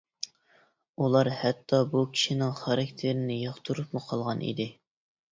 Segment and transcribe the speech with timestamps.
[1.01, 4.67] ئۇلار ھەتتا بۇ كىشىنىڭ خاراكتېرىنى ياقتۇرۇپمۇ قالغان ئىدى.